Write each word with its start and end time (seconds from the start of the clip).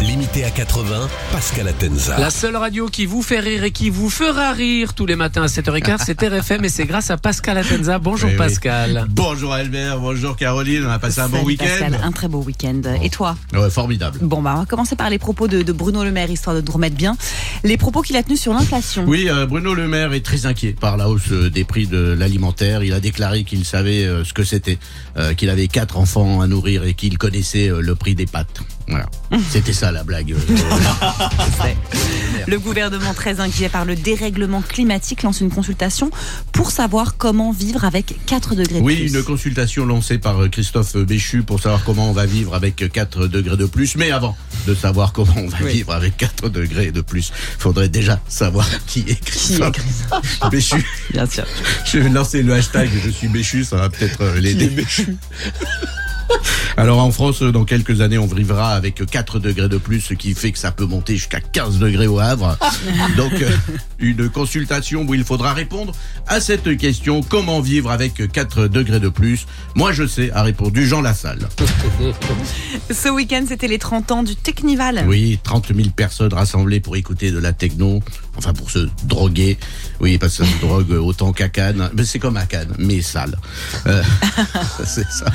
limité 0.00 0.44
à 0.44 0.50
80, 0.50 1.08
Pascal 1.30 1.68
Atenza. 1.68 2.18
La 2.18 2.30
seule 2.30 2.56
radio 2.56 2.88
qui 2.88 3.06
vous 3.06 3.22
fait 3.22 3.38
rire 3.38 3.62
et 3.62 3.70
qui 3.70 3.88
vous 3.88 4.10
fera 4.10 4.50
rire 4.52 4.94
tous 4.94 5.06
les 5.06 5.14
matins 5.14 5.44
à 5.44 5.46
7h15, 5.46 6.02
c'est 6.04 6.20
RFM 6.20 6.64
et 6.64 6.68
c'est 6.68 6.86
grâce 6.86 7.10
à 7.10 7.16
Pascal 7.16 7.56
Atenza. 7.58 7.98
Bonjour 8.00 8.28
Oui, 8.28 8.34
oui. 8.34 8.38
Pascal. 8.38 9.06
Bonjour 9.10 9.52
Albert, 9.52 10.00
bonjour 10.00 10.36
Caroline, 10.36 10.84
on 10.86 10.90
a 10.90 10.98
passé 10.98 11.20
un 11.20 11.28
bon 11.28 11.44
week-end. 11.44 11.66
Pascal, 11.66 12.00
un 12.02 12.10
très 12.10 12.26
beau 12.26 12.42
week-end. 12.42 12.80
Et 13.00 13.10
toi? 13.10 13.36
Ouais, 13.52 13.70
formidable. 13.70 14.18
Bon, 14.22 14.42
bah, 14.42 14.54
on 14.56 14.60
va 14.60 14.66
commencer 14.66 14.96
par 14.96 15.08
les 15.08 15.18
propos 15.20 15.46
de, 15.46 15.62
de 15.62 15.72
Bruno 15.72 16.02
Le 16.02 16.10
Maire, 16.10 16.30
histoire 16.30 16.56
de 16.56 16.60
nous 16.60 16.72
remettre 16.72 16.96
bien. 16.96 17.16
Les 17.62 17.76
propos 17.76 18.02
qu'il 18.02 18.16
a 18.16 18.24
tenus 18.24 18.40
sur 18.40 18.52
l'inflation. 18.52 19.04
Oui, 19.06 19.28
euh, 19.28 19.46
Bruno 19.46 19.72
Le 19.74 19.86
Maire 19.86 20.12
est 20.14 20.24
très 20.24 20.46
inquiet 20.46 20.72
par 20.78 20.96
la 20.96 21.08
hausse 21.08 21.30
euh, 21.30 21.48
des 21.48 21.62
prix 21.64 21.86
de 21.86 22.16
l'alimentaire. 22.18 22.82
Il 22.82 22.92
a 22.92 22.98
déclaré 23.00 23.44
qu'il 23.44 23.64
savait 23.64 24.04
euh, 24.04 24.24
ce 24.24 24.32
que 24.32 24.42
c'était, 24.42 24.78
euh, 25.16 25.34
qu'il 25.34 25.48
avait 25.48 25.68
quatre 25.68 25.96
enfants 25.96 26.40
à 26.40 26.48
nourrir 26.48 26.84
et 26.84 26.94
qu'il 26.94 27.18
connaissait 27.18 27.68
euh, 27.68 27.80
le 27.80 27.94
prix 27.94 28.16
des 28.16 28.26
pâtes. 28.26 28.60
Voilà. 28.88 29.06
C'était 29.50 29.72
ça 29.72 29.90
la 29.92 30.04
blague. 30.04 30.34
Ouais. 31.62 31.76
Le 32.48 32.58
gouvernement, 32.58 33.14
très 33.14 33.40
inquiet 33.40 33.68
par 33.68 33.84
le 33.84 33.94
dérèglement 33.94 34.62
climatique, 34.62 35.22
lance 35.22 35.40
une 35.40 35.50
consultation 35.50 36.10
pour 36.50 36.70
savoir 36.70 37.16
comment 37.16 37.52
vivre 37.52 37.84
avec 37.84 38.16
4 38.26 38.54
degrés 38.56 38.80
de 38.80 38.84
Oui, 38.84 38.96
plus. 38.96 39.14
une 39.14 39.22
consultation 39.22 39.86
lancée 39.86 40.18
par 40.18 40.42
euh, 40.42 40.48
Christophe 40.48 40.96
Béchu 40.96 41.42
pour 41.42 41.60
savoir 41.60 41.84
comment 41.84 42.10
on 42.10 42.12
va 42.12 42.26
vivre 42.26 42.54
avec 42.54 42.90
4 42.92 43.26
degrés 43.28 43.56
de 43.56 43.66
plus. 43.66 43.96
Mais 43.96 44.10
avant 44.10 44.36
de 44.66 44.74
savoir 44.74 45.12
comment 45.12 45.34
on 45.36 45.46
va 45.48 45.58
Oui. 45.62 45.72
vivre 45.74 45.92
avec 45.92 46.16
4 46.16 46.48
degrés 46.48 46.90
de 46.90 47.00
plus, 47.00 47.32
faudrait 47.58 47.88
déjà 47.88 48.20
savoir 48.28 48.68
qui 48.86 49.00
est 49.00 49.04
Qui 49.04 49.10
est 49.10 49.70
Christophe 49.70 50.50
Béchu. 50.50 50.84
Bien 51.12 51.26
sûr. 51.26 51.44
Je 51.84 51.98
vais 51.98 52.08
lancer 52.08 52.42
le 52.42 52.54
hashtag 52.54 52.90
Je 53.04 53.10
suis 53.10 53.28
Béchu, 53.28 53.64
ça 53.64 53.76
va 53.76 53.88
peut-être 53.90 54.20
euh, 54.22 54.40
l'aider. 54.40 54.70
Alors 56.76 56.98
en 56.98 57.10
France, 57.10 57.42
dans 57.42 57.64
quelques 57.64 58.00
années, 58.00 58.18
on 58.18 58.26
vivra 58.26 58.70
avec 58.74 59.04
4 59.04 59.38
degrés 59.38 59.68
de 59.68 59.76
plus, 59.76 60.00
ce 60.00 60.14
qui 60.14 60.34
fait 60.34 60.52
que 60.52 60.58
ça 60.58 60.72
peut 60.72 60.86
monter 60.86 61.16
jusqu'à 61.16 61.40
15 61.40 61.78
degrés 61.78 62.06
au 62.06 62.18
Havre. 62.18 62.56
Donc 63.16 63.32
euh, 63.34 63.50
une 63.98 64.28
consultation 64.28 65.04
où 65.06 65.14
il 65.14 65.24
faudra 65.24 65.52
répondre 65.52 65.92
à 66.26 66.40
cette 66.40 66.76
question, 66.76 67.22
comment 67.22 67.60
vivre 67.60 67.90
avec 67.90 68.30
4 68.30 68.68
degrés 68.68 69.00
de 69.00 69.08
plus? 69.08 69.46
Moi 69.74 69.92
je 69.92 70.06
sais, 70.06 70.30
a 70.32 70.42
répondu 70.42 70.86
Jean 70.86 71.02
Lassalle. 71.02 71.48
Ce 72.90 73.08
week-end, 73.08 73.44
c'était 73.48 73.68
les 73.68 73.78
30 73.78 74.12
ans 74.12 74.22
du 74.22 74.36
Technival. 74.36 75.04
Oui, 75.06 75.38
30 75.42 75.74
000 75.74 75.90
personnes 75.94 76.32
rassemblées 76.32 76.80
pour 76.80 76.96
écouter 76.96 77.30
de 77.30 77.38
la 77.38 77.52
techno, 77.52 78.00
enfin 78.36 78.52
pour 78.52 78.70
se 78.70 78.88
droguer. 79.04 79.58
Oui, 80.02 80.18
parce 80.18 80.36
que 80.36 80.44
ça 80.44 80.50
se 80.52 80.58
drogue 80.60 80.90
autant 80.90 81.32
qu'à 81.32 81.48
Cannes. 81.48 81.88
Mais 81.96 82.04
c'est 82.04 82.18
comme 82.18 82.36
à 82.36 82.44
Cannes, 82.44 82.74
mais 82.78 83.00
sale. 83.02 83.38
Euh, 83.86 84.02
c'est 84.84 85.08
ça. 85.08 85.26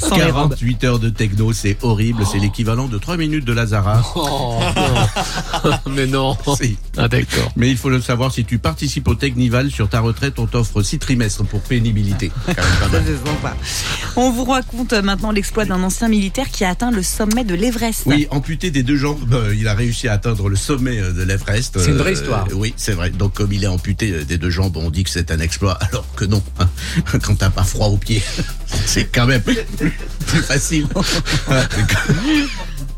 Sans 0.00 0.16
les 0.16 0.24
robes. 0.30 0.50
48 0.56 0.84
heures 0.84 0.98
de 0.98 1.10
techno, 1.10 1.52
c'est 1.52 1.76
horrible. 1.82 2.24
C'est 2.30 2.38
l'équivalent 2.38 2.88
de 2.88 2.96
3 2.98 3.16
minutes 3.18 3.44
de 3.44 3.52
Lazara. 3.52 4.02
Oh, 4.16 4.58
non. 4.74 5.70
Mais 5.94 6.06
non. 6.06 6.36
Si. 6.58 6.78
Ah 6.96 7.08
d'accord. 7.08 7.52
Mais 7.56 7.70
il 7.70 7.76
faut 7.76 7.90
le 7.90 8.00
savoir, 8.00 8.32
si 8.32 8.44
tu 8.44 8.58
participes 8.58 9.06
au 9.08 9.14
Technival, 9.14 9.70
sur 9.70 9.88
ta 9.88 10.00
retraite, 10.00 10.38
on 10.38 10.46
t'offre 10.46 10.82
6 10.82 10.98
trimestres 10.98 11.44
pour 11.44 11.60
pénibilité. 11.60 12.32
Quand 12.46 12.90
même. 12.90 13.04
On 14.16 14.30
vous 14.30 14.44
raconte 14.44 14.92
maintenant 14.94 15.30
l'exploit 15.30 15.64
d'un 15.66 15.82
ancien 15.82 16.08
militaire 16.08 16.48
qui 16.50 16.64
a 16.64 16.70
atteint 16.70 16.90
le 16.90 17.02
sommet 17.02 17.44
de 17.44 17.54
l'Everest. 17.54 18.02
Oui, 18.06 18.26
amputé 18.30 18.70
des 18.70 18.82
deux 18.82 18.96
jambes, 18.96 19.32
euh, 19.34 19.54
il 19.54 19.68
a 19.68 19.74
réussi 19.74 20.08
à 20.08 20.14
atteindre 20.14 20.48
le 20.48 20.56
sommet 20.56 20.98
euh, 21.00 21.12
de 21.12 21.22
l'Everest. 21.22 21.78
C'est 21.78 21.90
une 21.90 21.96
vraie 21.98 22.10
Euh, 22.10 22.14
histoire. 22.14 22.46
oui, 22.54 22.72
c'est 22.76 22.92
vrai. 22.92 23.10
Donc 23.10 23.34
comme 23.34 23.52
il 23.52 23.62
est 23.64 23.68
amputé 23.74 24.10
euh, 24.10 24.24
des 24.24 24.38
deux 24.38 24.50
jambes, 24.50 24.76
on 24.76 24.90
dit 24.90 25.04
que 25.04 25.10
c'est 25.10 25.30
un 25.30 25.40
exploit, 25.40 25.72
alors 25.80 26.06
que 26.14 26.24
non. 26.24 26.42
hein. 26.58 26.68
Quand 27.22 27.34
t'as 27.36 27.50
pas 27.50 27.64
froid 27.64 27.88
aux 27.88 27.96
pieds, 27.96 28.22
c'est 28.86 29.04
quand 29.06 29.26
même 29.26 29.42
plus, 29.42 29.58
facile. 30.42 30.86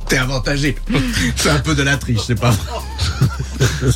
T'es 0.09 0.19
avantagé. 0.19 0.77
C'est 1.37 1.51
un 1.51 1.59
peu 1.59 1.75
de 1.75 1.83
la 1.83 1.97
triche, 1.97 2.21
c'est 2.27 2.39
pas 2.39 2.51
vrai. 2.51 3.91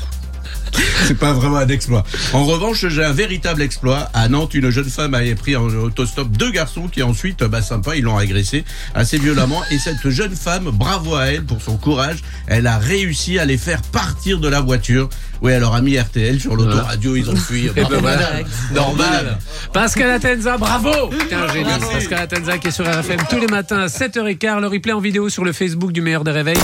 C'est 1.07 1.19
pas 1.19 1.33
vraiment 1.33 1.57
un 1.57 1.69
exploit. 1.69 2.05
En 2.33 2.45
revanche, 2.45 2.87
j'ai 2.89 3.05
un 3.05 3.13
véritable 3.13 3.63
exploit. 3.63 4.11
À 4.15 4.29
Nantes, 4.29 4.55
une 4.55 4.71
jeune 4.71 4.89
femme 4.89 5.15
avait 5.15 5.35
pris 5.35 5.57
en 5.57 5.67
autostop 5.67 6.31
deux 6.31 6.51
garçons 6.51 6.89
qui 6.89 7.03
ensuite, 7.03 7.43
bah 7.45 7.63
sympa, 7.63 7.97
ils 7.97 8.03
l'ont 8.03 8.17
agressé 8.17 8.65
assez 8.95 9.19
violemment. 9.19 9.63
Et 9.71 9.79
cette 9.79 10.09
jeune 10.11 10.37
femme, 10.37 10.71
bravo 10.73 11.15
à 11.17 11.27
elle 11.27 11.45
pour 11.45 11.61
son 11.63 11.77
courage, 11.77 12.19
elle 12.47 12.67
a 12.67 12.79
réussi 12.79 13.39
à 13.39 13.45
les 13.45 13.59
faire 13.59 13.83
partir 13.83 14.39
de 14.39 14.49
la 14.49 14.61
voiture. 14.61 15.09
Oui, 15.43 15.53
elle 15.53 15.61
leur 15.61 15.75
a 15.75 15.81
mis 15.81 15.99
RTL 15.99 16.39
sur 16.39 16.55
l'autoradio, 16.55 17.17
ils 17.17 17.31
ont 17.31 17.37
fui. 17.37 17.69
Bravo, 17.69 17.89
ben 17.89 18.01
voilà. 18.01 18.29
Normal. 18.75 19.39
Pascal 19.73 20.11
Atenza, 20.11 20.59
bravo 20.59 21.11
T'es 21.29 21.35
un 21.35 21.49
génie. 21.49 21.65
Merci. 21.65 21.93
Pascal 21.93 22.19
Atenza 22.19 22.59
qui 22.59 22.69
est 22.69 22.73
sur 22.73 22.85
RFM 22.85 23.21
tous 23.29 23.39
les 23.39 23.47
matins 23.47 23.79
à 23.79 23.87
7h15. 23.87 24.61
Le 24.61 24.67
replay 24.67 24.93
en 24.93 25.01
vidéo 25.01 25.29
sur 25.29 25.45
le 25.45 25.53
Facebook 25.53 25.93
du 25.93 26.03
meilleur 26.03 26.25
des 26.25 26.33
réveils. 26.33 26.59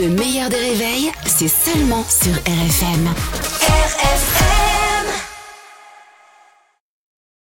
Le 0.00 0.08
meilleur 0.08 0.48
des 0.48 0.56
réveils, 0.56 1.12
c'est 1.26 1.48
seulement 1.48 2.04
sur 2.08 2.32
RFM. 2.32 3.51